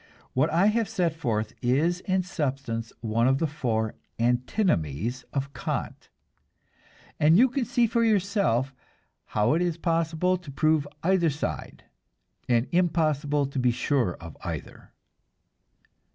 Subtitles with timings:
[0.33, 6.09] What I have set forth is in substance one of the four "antinomies" of Kant,
[7.19, 8.73] and you can see for yourself
[9.25, 11.83] how it is possible to prove either side,
[12.49, 14.91] and impossible to be sure of either.